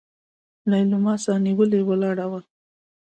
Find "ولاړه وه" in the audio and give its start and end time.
1.89-2.39